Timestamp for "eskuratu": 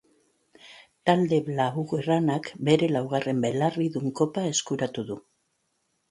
4.53-5.05